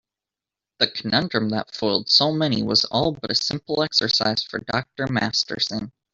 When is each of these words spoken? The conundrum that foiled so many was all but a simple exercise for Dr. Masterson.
The 0.79 0.87
conundrum 0.89 1.49
that 1.49 1.75
foiled 1.75 2.09
so 2.09 2.31
many 2.31 2.63
was 2.63 2.85
all 2.85 3.11
but 3.11 3.29
a 3.29 3.35
simple 3.35 3.83
exercise 3.83 4.41
for 4.41 4.57
Dr. 4.57 5.05
Masterson. 5.05 5.91